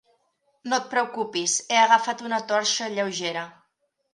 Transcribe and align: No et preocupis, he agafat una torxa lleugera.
No 0.71 0.77
et 0.77 0.87
preocupis, 0.93 1.59
he 1.75 1.79
agafat 1.81 2.25
una 2.31 2.41
torxa 2.53 2.89
lleugera. 2.95 3.45